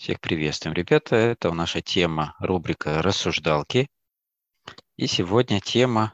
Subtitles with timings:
[0.00, 1.14] Всех приветствуем, ребята.
[1.14, 3.90] Это наша тема, рубрика «Рассуждалки».
[4.96, 6.10] И сегодня тема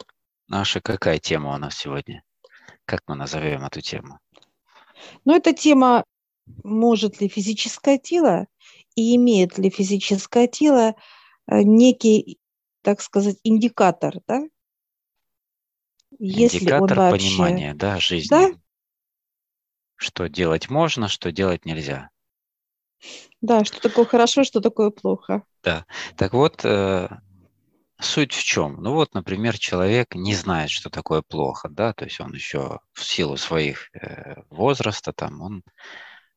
[0.48, 0.80] наша...
[0.80, 2.24] Какая тема у нас сегодня?
[2.84, 4.18] Как мы назовем эту тему?
[5.24, 6.02] Ну, эта тема,
[6.64, 8.48] может ли физическое тело
[8.96, 10.96] и имеет ли физическое тело
[11.46, 12.40] э, некий,
[12.82, 14.48] так сказать, индикатор, да?
[16.18, 17.28] Индикатор вообще...
[17.28, 18.30] понимания, да, жизни.
[18.30, 18.50] Да?
[19.94, 22.10] Что делать можно, что делать нельзя.
[23.46, 25.44] Да, что такое хорошо, что такое плохо.
[25.62, 25.86] Да.
[26.16, 27.08] Так вот, э,
[28.00, 28.82] суть в чем?
[28.82, 33.04] Ну вот, например, человек не знает, что такое плохо, да, то есть он еще в
[33.04, 35.62] силу своих э, возраста, там, он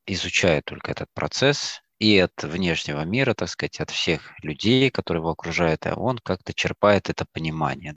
[0.05, 5.32] изучает только этот процесс, и от внешнего мира, так сказать, от всех людей, которые его
[5.32, 7.96] окружают, а он как-то черпает это понимание.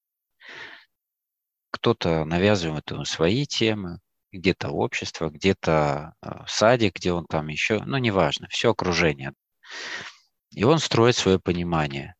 [1.70, 4.00] Кто-то навязывает ему свои темы,
[4.32, 9.32] где-то общество, где-то э, садик, где он там еще, ну, неважно, все окружение.
[10.50, 12.14] И он строит свое понимание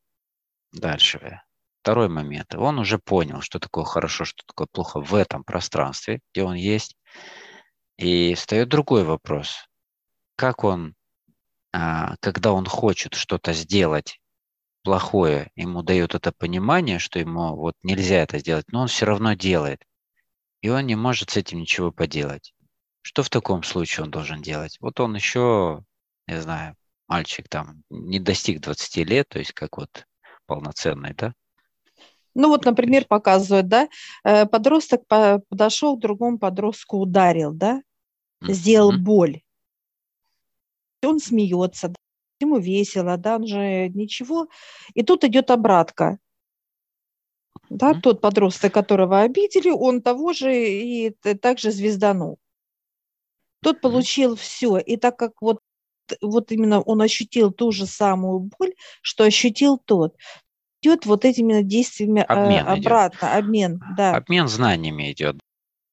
[0.72, 1.40] дальше.
[1.82, 2.54] Второй момент.
[2.54, 6.96] Он уже понял, что такое хорошо, что такое плохо в этом пространстве, где он есть.
[7.98, 9.66] И встает другой вопрос.
[10.36, 10.94] Как он,
[11.72, 14.20] а, когда он хочет что-то сделать
[14.82, 19.34] плохое, ему дают это понимание, что ему вот нельзя это сделать, но он все равно
[19.34, 19.82] делает
[20.62, 22.54] и он не может с этим ничего поделать.
[23.02, 24.78] Что в таком случае он должен делать?
[24.80, 25.84] Вот он еще,
[26.28, 26.76] не знаю,
[27.08, 30.06] мальчик там не достиг 20 лет, то есть как вот
[30.46, 31.34] полноценный, да?
[32.34, 33.88] Ну вот, например, показывают, да,
[34.24, 37.82] э, подросток подошел к другому подростку, ударил, да,
[38.40, 39.02] сделал mm-hmm.
[39.02, 39.42] боль.
[41.02, 41.92] Он смеется,
[42.40, 44.48] ему весело, да, он же ничего.
[44.94, 46.18] И тут идет обратка
[47.76, 48.00] да, mm-hmm.
[48.00, 52.38] тот подросток, которого обидели, он того же и также звезданул.
[53.62, 54.40] Тот получил mm-hmm.
[54.40, 55.60] все, и так как вот,
[56.20, 60.16] вот именно он ощутил ту же самую боль, что ощутил тот,
[60.82, 63.44] идет вот этими действиями э, обмен обратно, идет.
[63.44, 64.16] обмен, да.
[64.16, 65.36] Обмен знаниями идет.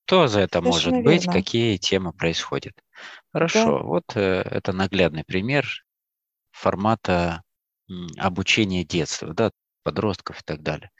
[0.05, 2.73] Что за это Совершенно может быть, какие темы происходят.
[3.31, 3.83] Хорошо, да.
[3.83, 5.67] вот э, это наглядный пример
[6.51, 7.43] формата
[8.17, 9.51] обучения детства, да,
[9.83, 10.91] подростков и так далее.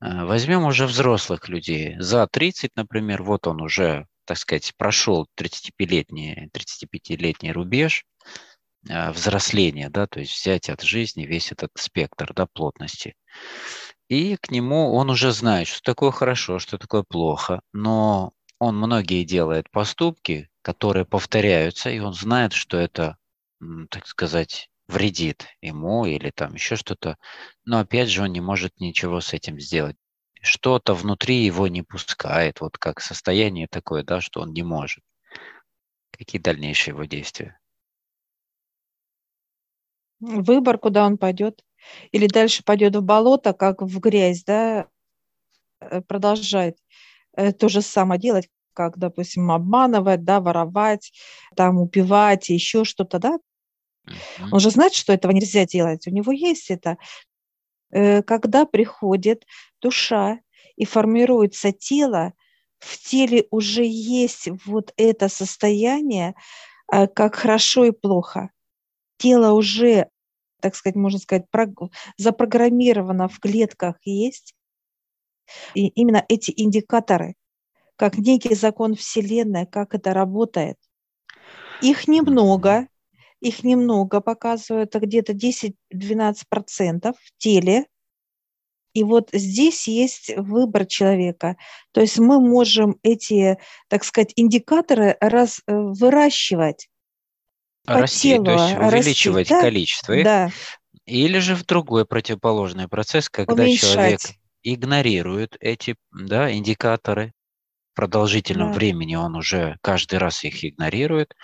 [0.00, 1.96] Э, возьмем уже взрослых людей.
[1.98, 8.04] За 30, например, вот он уже, так сказать, прошел 35-летний, 35-летний рубеж
[8.88, 13.14] э, взросления, да, то есть взять от жизни весь этот спектр да, плотности.
[14.08, 19.24] И к нему он уже знает, что такое хорошо, что такое плохо, но он многие
[19.24, 23.16] делает поступки, которые повторяются, и он знает, что это,
[23.90, 27.16] так сказать, вредит ему или там еще что-то,
[27.64, 29.96] но опять же он не может ничего с этим сделать.
[30.42, 35.04] Что-то внутри его не пускает, вот как состояние такое, да, что он не может.
[36.10, 37.58] Какие дальнейшие его действия?
[40.20, 41.64] Выбор, куда он пойдет.
[42.12, 44.86] Или дальше пойдет в болото, как в грязь, да,
[45.80, 46.76] э, продолжает
[47.36, 51.12] э, то же самое делать, как, допустим, обманывать, да, воровать,
[51.56, 53.38] там, убивать, еще что-то, да,
[54.52, 56.06] он же знает, что этого нельзя делать.
[56.06, 56.96] У него есть это.
[57.92, 59.44] Э, когда приходит
[59.80, 60.40] душа
[60.76, 62.32] и формируется тело,
[62.78, 66.34] в теле уже есть вот это состояние,
[66.92, 68.50] э, как хорошо и плохо.
[69.18, 70.08] Тело уже,
[70.60, 71.46] так сказать, можно сказать,
[72.16, 74.54] запрограммировано в клетках есть.
[75.74, 77.34] И именно эти индикаторы,
[77.96, 80.78] как некий закон Вселенной, как это работает.
[81.82, 82.88] Их немного,
[83.40, 87.86] их немного показывают, а где-то 10-12% в теле.
[88.92, 91.56] И вот здесь есть выбор человека.
[91.92, 93.58] То есть мы можем эти,
[93.88, 96.88] так сказать, индикаторы раз, э, выращивать.
[97.86, 99.60] Расти, телу, то есть увеличивать расти, да?
[99.60, 100.24] количество их.
[100.24, 100.50] Да.
[101.06, 103.92] Или же в другой противоположный процесс, когда Уменьшать.
[103.92, 104.20] человек
[104.62, 107.32] игнорирует эти да, индикаторы,
[107.94, 108.74] продолжительном да.
[108.74, 111.34] времени он уже каждый раз их игнорирует,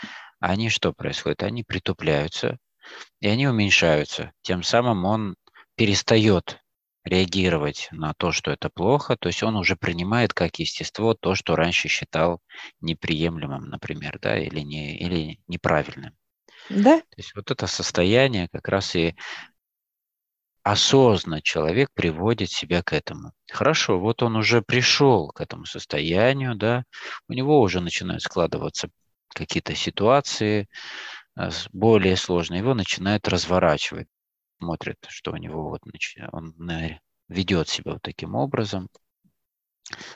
[0.41, 1.43] они что происходит?
[1.43, 2.59] Они притупляются,
[3.21, 4.33] и они уменьшаются.
[4.43, 5.37] Тем самым он
[5.75, 6.60] перестает
[7.05, 11.55] реагировать на то, что это плохо, то есть он уже принимает как естество то, что
[11.55, 12.41] раньше считал
[12.81, 16.16] неприемлемым, например, да, или, не, или неправильным.
[16.69, 16.99] Да.
[16.99, 19.15] То есть вот это состояние как раз и
[20.65, 23.33] осознанно человек приводит себя к этому.
[23.49, 26.83] Хорошо, вот он уже пришел к этому состоянию, да,
[27.28, 28.89] у него уже начинают складываться
[29.36, 30.68] какие-то ситуации
[31.36, 34.09] э, более сложные, его начинает разворачивать,
[34.59, 35.83] смотрит, что у него вот
[36.33, 36.54] он
[37.28, 38.88] ведет себя вот таким образом,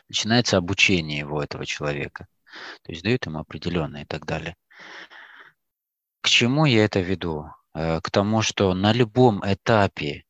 [0.08, 2.26] начинается обучение его этого человека,
[2.82, 4.56] то есть дают ему определенное и так далее.
[6.22, 7.46] К чему я это веду?
[7.75, 10.25] э, к тому, что на любом этапе,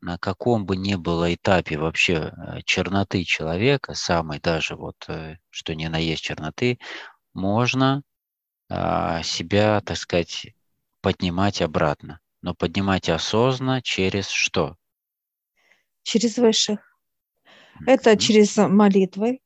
[0.00, 5.74] на каком бы ни было этапе вообще э, черноты человека, самой даже вот, э, что
[5.74, 6.78] ни на есть черноты,
[7.34, 8.02] можно а,
[8.70, 10.54] себя, так сказать,
[11.00, 12.20] поднимать обратно.
[12.40, 14.76] Но поднимать осознанно через что?
[16.02, 16.80] Через высших.
[17.86, 18.18] Это mm-hmm.
[18.18, 19.40] через молитвы,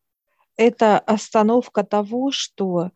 [0.56, 2.90] это остановка того, что,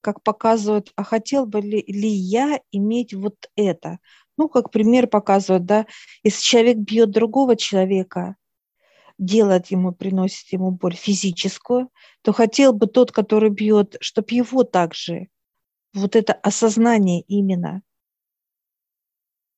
[0.00, 3.98] как показывают, а хотел бы ли, ли я иметь вот это?
[4.36, 5.86] Ну, как пример показывают, да,
[6.22, 8.36] если человек бьет другого человека,
[9.20, 11.90] делает ему, приносит ему боль физическую,
[12.22, 15.28] то хотел бы тот, который бьет, чтобы его также,
[15.92, 17.82] вот это осознание именно,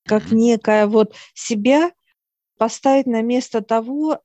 [0.04, 1.92] как некое вот себя
[2.58, 4.20] поставить на место того,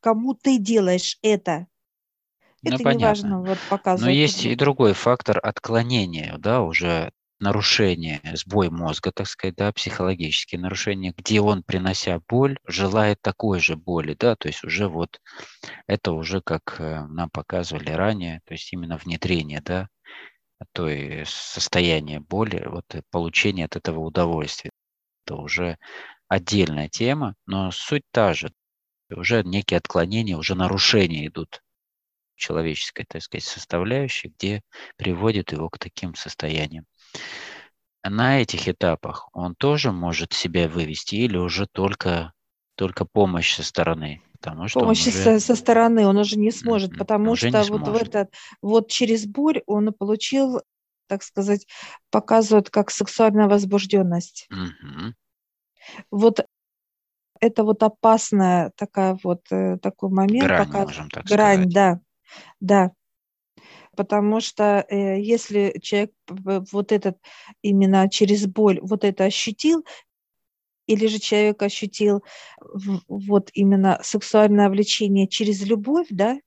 [0.00, 1.66] кому ты делаешь это.
[2.62, 2.98] Ну, это понятно.
[2.98, 4.06] неважно вот показывать.
[4.06, 7.12] Но есть и другой фактор отклонения, да, уже
[7.42, 13.76] нарушение, сбой мозга, так сказать, да, психологические нарушения, где он, принося боль, желает такой же
[13.76, 15.20] боли, да, то есть уже вот
[15.86, 19.88] это уже, как э, нам показывали ранее, то есть именно внедрение, да,
[20.72, 24.70] то и состояние боли, вот получение от этого удовольствия.
[25.26, 25.78] Это уже
[26.28, 28.52] отдельная тема, но суть та же
[29.10, 31.62] уже некие отклонения, уже нарушения идут
[32.36, 34.62] человеческой, так сказать, составляющей, где
[34.96, 36.86] приводит его к таким состояниям.
[38.04, 42.32] На этих этапах он тоже может себя вывести или уже только,
[42.74, 44.22] только помощь со стороны?
[44.32, 45.12] Потому что помощь уже...
[45.12, 49.24] со, со стороны он уже не сможет, потому уже что вот в этот, вот через
[49.26, 50.62] боль он получил,
[51.06, 51.68] так сказать,
[52.10, 54.48] показывает как сексуальная возбужденность.
[54.50, 55.14] Угу.
[56.10, 56.44] Вот
[57.40, 60.46] это вот опасная такая вот э, такой момент.
[60.46, 60.82] Грань, пока...
[60.82, 61.72] можем так Грань, сказать.
[61.72, 62.00] да,
[62.60, 62.90] да.
[63.94, 67.18] Потому что э, если человек вот этот
[67.60, 69.84] именно через боль вот это ощутил,
[70.86, 72.24] или же человек ощутил
[73.08, 76.38] вот именно сексуальное влечение через любовь, да,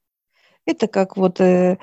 [0.66, 1.78] это как вот э,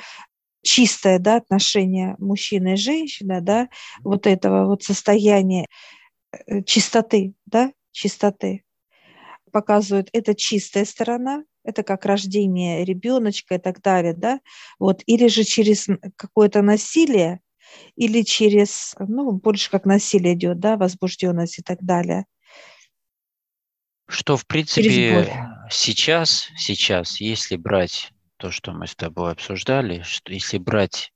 [0.63, 3.69] чистое, да, отношение мужчины и женщины, да,
[4.03, 5.67] вот этого вот состояния
[6.47, 8.65] э, чистоты, да, чистоты.
[9.51, 14.41] Показывают, это чистая сторона, это как рождение ребеночка и так далее, да,
[14.79, 15.87] вот, или же через
[16.17, 17.41] какое-то насилие,
[17.97, 22.27] или через, ну, больше как насилие идет, да, возбужденность и так далее.
[24.09, 30.59] Что, в принципе, сейчас, сейчас, если брать то, что мы с тобой обсуждали, что если
[30.59, 31.13] брать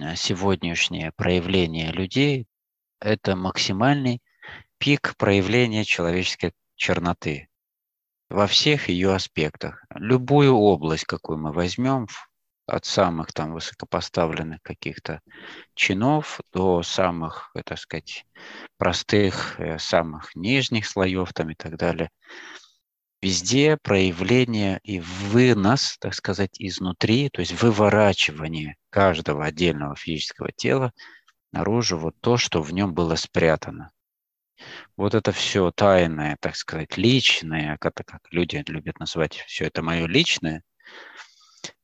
[0.00, 2.46] э, сегодняшнее проявление людей,
[3.00, 4.22] это максимальный
[4.78, 7.47] пик проявления человеческой черноты
[8.28, 9.84] во всех ее аспектах.
[9.94, 12.06] Любую область, какую мы возьмем,
[12.66, 15.22] от самых там высокопоставленных каких-то
[15.74, 18.26] чинов до самых, э, так сказать,
[18.76, 22.10] простых, э, самых нижних слоев там и так далее.
[23.22, 30.92] Везде проявление и вынос, так сказать, изнутри, то есть выворачивание каждого отдельного физического тела
[31.52, 33.90] наружу вот то, что в нем было спрятано
[34.96, 40.06] вот это все тайное, так сказать, личное, как, как люди любят называть все это мое
[40.06, 40.62] личное,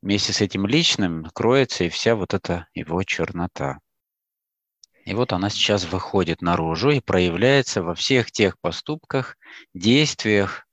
[0.02, 3.78] вместе с этим личным кроется и вся вот эта его чернота.
[5.04, 9.36] И вот она сейчас выходит наружу и проявляется во всех тех поступках,
[9.74, 10.66] действиях,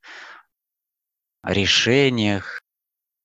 [1.44, 2.62] решениях,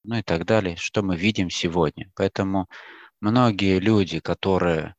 [0.02, 2.10] ну и так далее, что мы видим сегодня.
[2.16, 2.68] Поэтому
[3.20, 4.96] многие люди, которые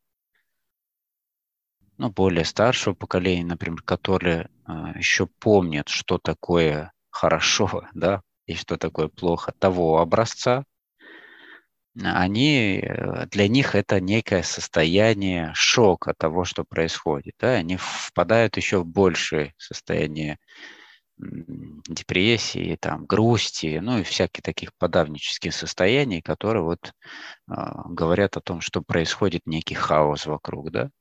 [1.97, 8.77] ну, более старшего поколения, например, которые а, еще помнят, что такое хорошо, да, и что
[8.77, 10.63] такое плохо того образца,
[12.03, 17.33] они, э, для них это некое состояние шока того, что происходит.
[17.39, 17.53] Да?
[17.53, 20.37] Они впадают еще в большее состояние
[21.17, 26.93] депрессии, там, грусти, ну и всякие таких подавнических состояний, которые вот
[27.49, 27.53] э,
[27.85, 30.91] говорят о том, что происходит некий хаос вокруг, да.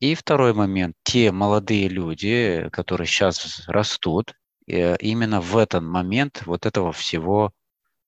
[0.00, 0.94] И второй момент.
[1.02, 4.34] Те молодые люди, которые сейчас растут,
[4.68, 7.52] э, именно в этот момент вот этого всего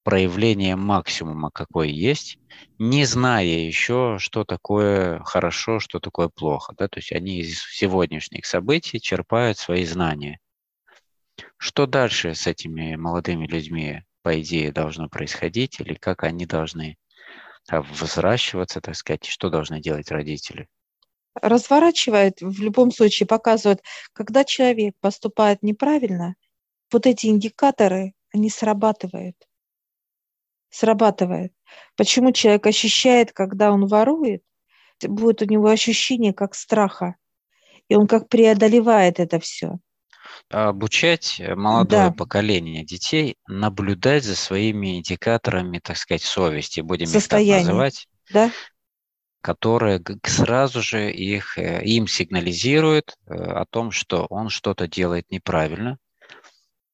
[0.05, 2.39] проявления максимума, какой есть,
[2.79, 6.75] не зная еще, что такое хорошо, что такое плохо.
[6.79, 6.89] Да?
[6.89, 10.39] То есть они из сегодняшних событий черпают свои знания.
[11.57, 16.97] Что дальше с этими молодыми людьми, по идее, должно происходить, или как они должны
[17.69, 20.69] а, взращиваться, так сказать, что должны делать родители?
[21.35, 23.83] Разворачивает, в любом случае показывает,
[24.13, 26.35] когда человек поступает неправильно,
[26.93, 29.37] вот эти индикаторы, они срабатывают.
[30.71, 31.53] Срабатывает.
[31.97, 34.43] Почему человек ощущает, когда он ворует,
[35.03, 37.17] будет у него ощущение как страха.
[37.89, 39.79] И он как преодолевает это все.
[40.49, 42.13] Обучать молодое да.
[42.13, 47.57] поколение детей наблюдать за своими индикаторами, так сказать, совести, будем Состояние.
[47.57, 48.09] их так называть.
[48.33, 48.51] Да
[49.41, 55.99] которое сразу же их, э, им сигнализирует э, о том, что он что-то делает неправильно,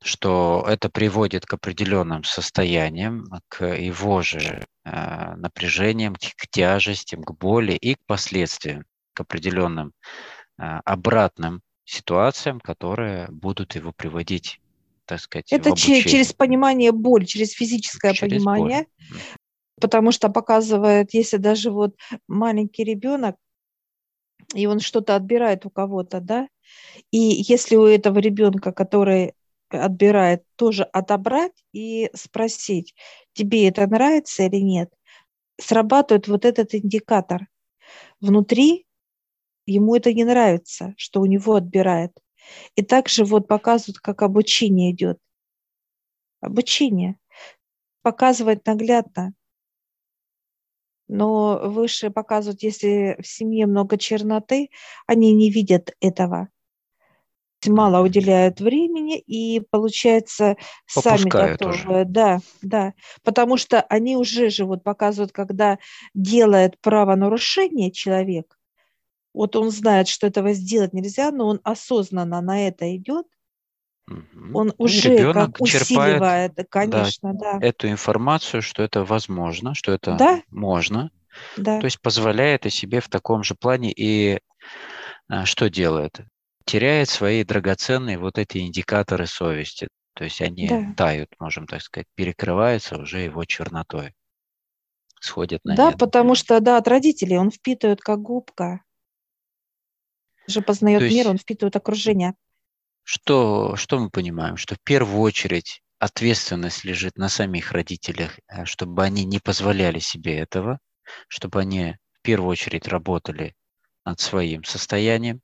[0.02, 7.72] что это приводит к определенным состояниям, к его же э, напряжениям, к тяжестям, к боли
[7.72, 9.92] и к последствиям, к определенным
[10.58, 14.58] обратным ситуациям, которые будут его приводить
[15.04, 19.18] так сказать, Это через понимание боли, через физическое через понимание, боль
[19.80, 21.96] потому что показывает, если даже вот
[22.28, 23.36] маленький ребенок,
[24.54, 26.48] и он что-то отбирает у кого-то, да,
[27.10, 29.34] и если у этого ребенка, который
[29.68, 32.94] отбирает, тоже отобрать и спросить,
[33.32, 34.92] тебе это нравится или нет,
[35.60, 37.48] срабатывает вот этот индикатор.
[38.20, 38.86] Внутри
[39.66, 42.12] ему это не нравится, что у него отбирает.
[42.76, 45.18] И также вот показывают, как обучение идет.
[46.40, 47.18] Обучение
[48.02, 49.34] показывает наглядно,
[51.08, 54.70] но выше показывают, если в семье много черноты,
[55.06, 56.48] они не видят этого.
[57.66, 60.56] Мало уделяют времени и, получается,
[60.94, 61.72] Попускают сами готовы.
[61.72, 62.04] Уже.
[62.04, 62.94] Да, да.
[63.24, 65.78] Потому что они уже живут, показывают, когда
[66.14, 68.56] делает правонарушение человек,
[69.32, 73.26] вот он знает, что этого сделать нельзя, но он осознанно на это идет,
[74.08, 77.66] он ну, уже ребенок как усиливает, конечно, да, да.
[77.66, 80.42] Эту информацию, что это возможно, что это да?
[80.48, 81.10] можно.
[81.56, 81.80] Да.
[81.80, 84.40] То есть позволяет и себе в таком же плане и
[85.28, 86.20] а, что делает?
[86.64, 89.88] Теряет свои драгоценные вот эти индикаторы совести.
[90.14, 90.94] То есть они да.
[90.96, 94.14] тают, можем так сказать, перекрываются уже его чернотой.
[95.20, 95.98] Сходят на Да, нет.
[95.98, 98.82] потому что, да, от родителей он впитывает как губка.
[100.48, 101.14] Уже познает есть...
[101.14, 102.34] мир, он впитывает окружение.
[103.08, 104.56] Что, что мы понимаем?
[104.56, 110.36] Что в первую очередь ответственность лежит на самих родителях, э, чтобы они не позволяли себе
[110.36, 110.80] этого,
[111.28, 113.54] чтобы они в первую очередь работали
[114.04, 115.40] над своим состоянием,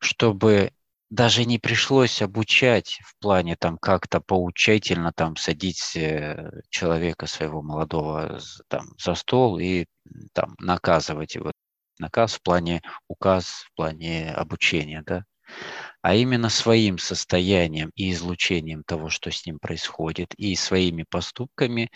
[0.00, 0.72] чтобы
[1.08, 8.40] даже не пришлось обучать в плане там как-то поучательно там садить э, человека своего молодого
[8.66, 9.86] там за стол и
[10.32, 11.52] там наказывать его.
[12.00, 15.24] Наказ в плане указ, в плане обучения, да
[16.02, 21.90] а именно своим состоянием и излучением того, что с ним происходит, и своими поступками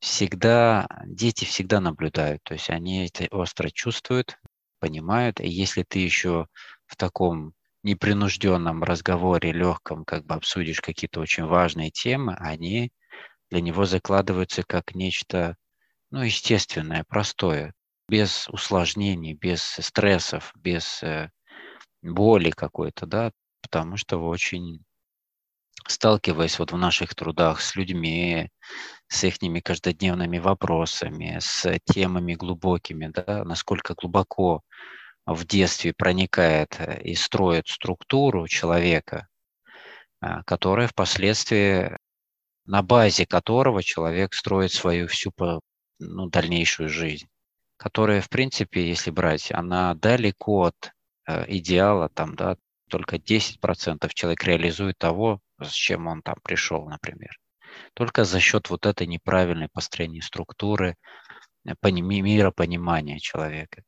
[0.00, 4.38] всегда, дети всегда наблюдают, то есть они это остро чувствуют,
[4.80, 6.46] понимают, и если ты еще
[6.86, 12.90] в таком непринужденном разговоре, легком, как бы обсудишь какие-то очень важные темы, они
[13.50, 15.56] для него закладываются как нечто,
[16.10, 17.74] ну, естественное, простое,
[18.08, 21.30] без усложнений, без стрессов, без э,
[22.02, 23.32] боли какой-то, да,
[23.62, 24.84] потому что очень
[25.88, 28.50] сталкиваясь вот в наших трудах с людьми,
[29.08, 34.62] с их каждодневными вопросами, с темами глубокими, да, насколько глубоко
[35.26, 39.28] в детстве проникает и строит структуру человека,
[40.20, 41.96] а, которая впоследствии,
[42.64, 45.32] на базе которого человек строит свою всю
[45.98, 47.28] ну, дальнейшую жизнь,
[47.76, 52.56] которая, в принципе, если брать, она далеко от Э, идеала, там, да,
[52.88, 57.38] только 10% человек реализует того, с чем он там пришел, например.
[57.94, 60.96] Только за счет вот этой неправильной построения структуры,
[61.64, 63.82] э, мира понимания человека.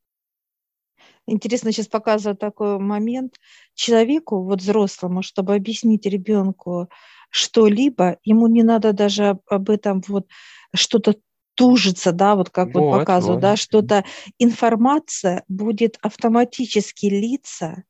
[1.26, 3.36] Интересно сейчас показывать такой момент.
[3.74, 6.88] Человеку, вот взрослому, чтобы объяснить ребенку
[7.30, 10.28] что-либо, ему не надо даже об этом вот
[10.74, 11.16] что-то
[11.54, 13.42] тужится, да, вот как вот, вот показываю, вот.
[13.42, 14.04] да, что-то
[14.38, 17.84] информация будет автоматически литься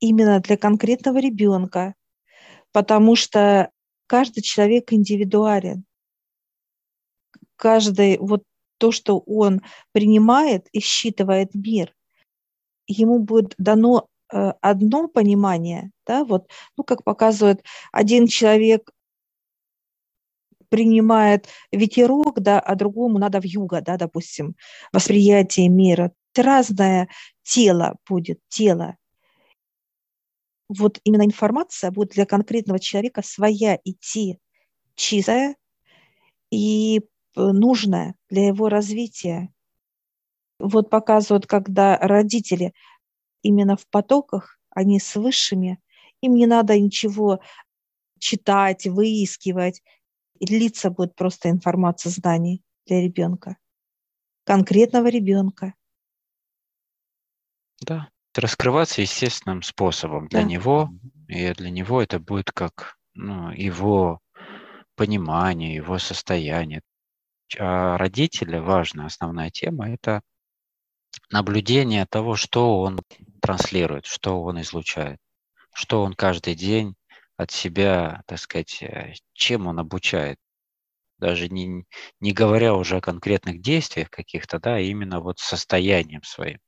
[0.00, 1.94] именно для конкретного ребенка,
[2.72, 3.70] потому что
[4.06, 5.84] каждый человек индивидуален.
[7.56, 8.42] Каждый, вот
[8.78, 11.94] то, что он принимает и считывает мир,
[12.86, 18.90] ему будет дано э, одно понимание, да, вот, ну, как показывает один человек
[20.72, 24.56] принимает ветерок, да, а другому надо в юго, да, допустим,
[24.90, 26.12] восприятие мира.
[26.34, 27.10] Разное
[27.42, 28.96] тело будет, тело.
[30.70, 34.38] Вот именно информация будет для конкретного человека своя идти,
[34.94, 35.56] чистая
[36.50, 37.02] и э,
[37.36, 39.52] нужная для его развития.
[40.58, 42.72] Вот показывают, когда родители
[43.42, 45.78] именно в потоках, они с высшими,
[46.22, 47.40] им не надо ничего
[48.18, 49.82] читать, выискивать,
[50.42, 53.58] и литься будет просто информация знаний для ребенка,
[54.44, 55.74] конкретного ребенка.
[57.80, 60.46] Да, раскрываться естественным способом для да.
[60.46, 60.90] него,
[61.28, 64.18] и для него это будет как ну, его
[64.96, 66.82] понимание, его состояние.
[67.56, 70.22] А родителя важная основная тема– это
[71.30, 72.98] наблюдение того, что он
[73.40, 75.20] транслирует, что он излучает,
[75.72, 76.96] что он каждый день
[77.42, 80.38] от себя, так сказать, э, чем он обучает.
[81.18, 81.84] Даже не,
[82.20, 86.58] не говоря уже о конкретных действиях каких-то, да, а именно вот состоянием своим.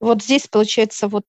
[0.00, 1.24] Вот здесь получается вот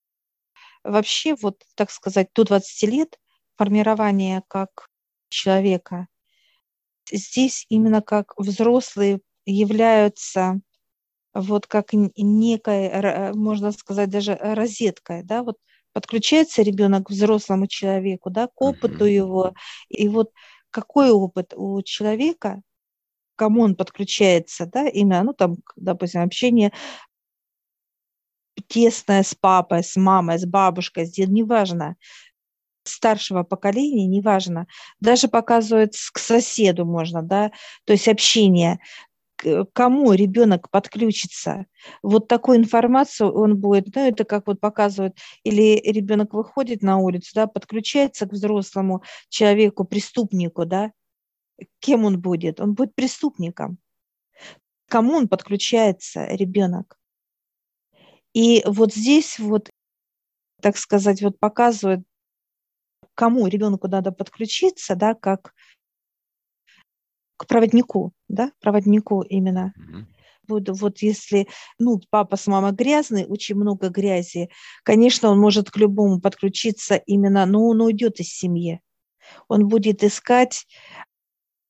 [0.84, 3.20] вообще вот, так сказать, до 20 лет
[3.56, 4.90] формирование как
[5.30, 6.08] человека.
[7.12, 10.62] Здесь именно как взрослые являются
[11.34, 15.58] вот как некой, можно сказать, даже розеткой, да, вот
[15.94, 19.14] подключается ребенок к взрослому человеку, да, к опыту mm-hmm.
[19.14, 19.54] его,
[19.90, 20.32] и вот
[20.72, 22.62] какой опыт у человека,
[23.36, 26.74] кому он подключается, да, именно, ну, там, допустим, общение
[28.68, 31.96] тесное с папой, с мамой, с бабушкой, с дедом, неважно,
[32.84, 34.68] старшего поколения, неважно,
[35.00, 37.52] даже показывают к соседу можно, да,
[37.86, 38.80] то есть общение,
[39.74, 41.66] кому ребенок подключится.
[42.02, 47.32] Вот такую информацию он будет, ну, это как вот показывают, или ребенок выходит на улицу,
[47.36, 50.92] да, подключается к взрослому человеку, преступнику, да,
[51.80, 52.60] кем он будет?
[52.60, 53.78] Он будет преступником.
[54.88, 56.98] Кому он подключается, ребенок?
[58.34, 59.70] И вот здесь вот,
[60.62, 62.04] так сказать, вот показывают,
[63.16, 65.54] кому ребенку надо подключиться, да, как
[67.38, 69.74] к проводнику, да, проводнику именно.
[69.78, 70.06] Mm-hmm.
[70.48, 71.48] Вот, вот если,
[71.80, 74.50] ну, папа с мамой грязный, очень много грязи,
[74.84, 78.82] конечно, он может к любому подключиться именно, но он уйдет из семьи.
[79.48, 80.68] Он будет искать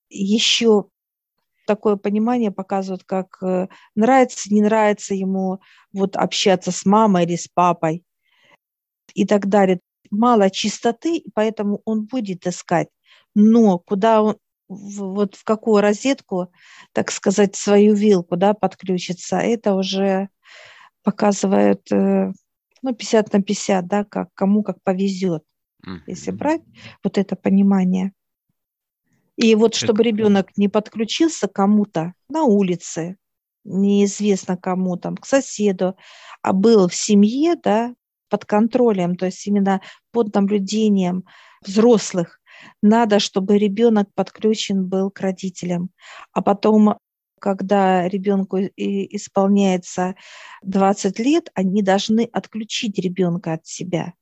[0.09, 0.85] еще
[1.65, 5.59] такое понимание показывают, как э, нравится, не нравится ему
[5.91, 8.03] вот общаться с мамой или с папой
[9.13, 9.79] и так далее.
[10.11, 12.89] Мало чистоты, поэтому он будет искать.
[13.33, 16.51] Но куда он, вот в какую розетку,
[16.91, 20.29] так сказать, свою вилку, да, подключится, это уже
[21.03, 22.31] показывает, э,
[22.81, 25.43] ну, 50 на 50, да, как, кому как повезет,
[25.85, 26.01] mm-hmm.
[26.07, 26.61] если брать
[27.03, 28.13] вот это понимание.
[29.35, 33.17] И вот чтобы ребенок не подключился кому-то на улице,
[33.63, 35.97] неизвестно кому там, к соседу,
[36.41, 37.95] а был в семье, да,
[38.29, 41.23] под контролем, то есть именно под наблюдением
[41.61, 42.39] взрослых,
[42.81, 45.89] надо, чтобы ребенок подключен был к родителям.
[46.31, 46.97] А потом,
[47.39, 50.15] когда ребенку исполняется
[50.61, 54.13] 20 лет, они должны отключить ребенка от себя.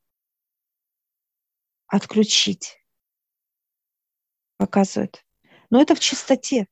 [1.87, 2.77] Отключить.
[4.57, 5.25] Показывает.
[5.69, 6.67] Но это в чистоте.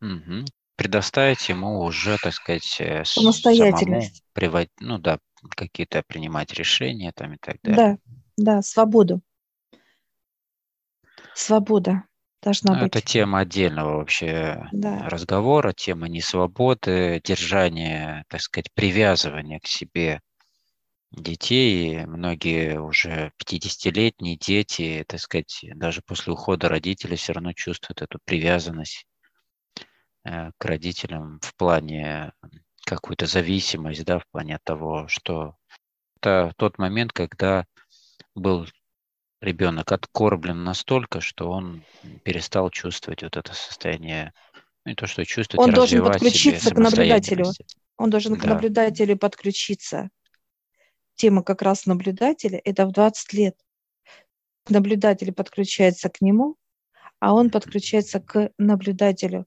[0.00, 0.44] Угу.
[0.76, 4.22] Предоставить ему уже, так сказать, э, самостоятельность.
[4.32, 4.68] Привод...
[4.80, 5.18] Ну да,
[5.50, 7.98] какие-то принимать решения там и так далее.
[8.36, 9.22] Да, да, свободу
[11.34, 12.04] свобода
[12.42, 12.88] должна ну, быть.
[12.96, 15.08] Это тема отдельного вообще да.
[15.08, 20.20] разговора, тема несвободы, держания, так сказать, привязывания к себе
[21.10, 22.04] детей.
[22.06, 29.06] Многие уже 50-летние дети, так сказать, даже после ухода родителей все равно чувствуют эту привязанность
[30.24, 32.32] э, к родителям в плане
[32.84, 35.56] какую-то зависимость, да, в плане того, что
[36.16, 37.66] это тот момент, когда
[38.34, 38.66] был
[39.44, 41.84] ребенок откорблен настолько, что он
[42.24, 44.32] перестал чувствовать вот это состояние,
[44.84, 47.46] ну не то, что чувствовать, Он должен подключиться к наблюдателю.
[47.96, 48.40] Он должен да.
[48.40, 50.10] к наблюдателю подключиться.
[51.14, 53.56] Тема как раз наблюдателя– это в 20 лет.
[54.68, 56.56] Наблюдатель подключается к нему,
[57.20, 59.46] а он подключается к наблюдателю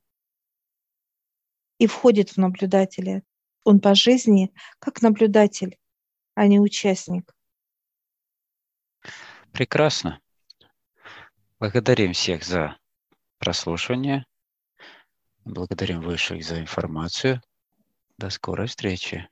[1.80, 3.24] и входит в наблюдателя.
[3.64, 5.78] Он по жизни как наблюдатель,
[6.36, 7.37] а не участник.
[9.58, 10.22] Прекрасно.
[11.60, 12.78] Благодарим всех за
[13.40, 14.24] прослушивание.
[15.46, 17.42] Благодарим высших за информацию.
[18.20, 19.28] До скорой встречи.